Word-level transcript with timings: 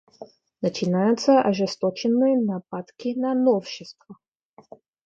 Начинаются 0.61 1.41
ожесточенные 1.43 2.35
нападки 2.41 3.13
на 3.15 3.35
новшества. 3.35 4.15